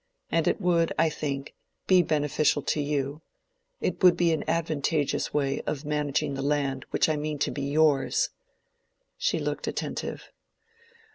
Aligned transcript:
And 0.31 0.47
it 0.47 0.59
would, 0.59 0.91
I 0.97 1.11
think, 1.11 1.53
be 1.85 2.01
beneficial 2.01 2.63
to 2.63 2.81
you: 2.81 3.21
it 3.81 4.01
would 4.01 4.17
be 4.17 4.31
an 4.31 4.43
advantageous 4.49 5.31
way 5.31 5.61
of 5.67 5.85
managing 5.85 6.33
the 6.33 6.41
land 6.41 6.85
which 6.89 7.07
I 7.07 7.15
mean 7.17 7.37
to 7.37 7.51
be 7.51 7.69
yours." 7.71 8.29
She 9.19 9.37
looked 9.37 9.67
attentive. 9.67 10.31